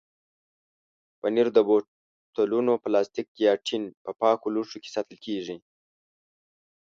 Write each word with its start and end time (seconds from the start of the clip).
پنېر 1.19 1.47
د 1.53 1.57
بوتلونو، 1.67 2.73
پلاستیک 2.83 3.27
یا 3.45 3.53
ټین 3.65 3.83
په 4.03 4.11
پاکو 4.19 4.47
لوښو 4.53 4.77
کې 4.83 4.93
ساتل 4.95 5.17
کېږي. 5.25 5.57